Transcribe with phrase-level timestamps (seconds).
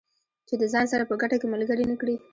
[0.47, 2.15] چې د ځان سره په ګټه کې ملګري نه کړي.